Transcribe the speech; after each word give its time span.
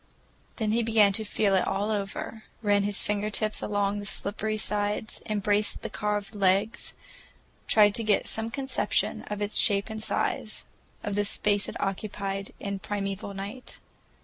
Then 0.55 0.71
he 0.71 0.81
began 0.81 1.13
to 1.13 1.23
feel 1.23 1.53
it 1.53 1.67
all 1.67 1.91
over, 1.91 2.45
ran 2.63 2.81
his 2.81 3.03
finger 3.03 3.29
tips 3.29 3.61
along 3.61 3.99
the 3.99 4.07
slippery 4.07 4.57
sides, 4.57 5.21
embraced 5.27 5.83
the 5.83 5.91
carved 5.91 6.33
legs, 6.33 6.95
tried 7.67 7.93
to 7.93 8.03
get 8.03 8.25
some 8.25 8.49
conception 8.49 9.21
of 9.27 9.43
its 9.43 9.57
shape 9.59 9.91
and 9.91 10.01
size, 10.01 10.65
of 11.03 11.13
the 11.13 11.23
space 11.23 11.69
it 11.69 11.79
occupied 11.79 12.51
in 12.59 12.79
primeval 12.79 13.35
night. 13.35 13.79